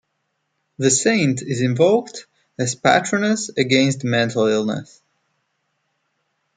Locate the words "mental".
4.03-4.47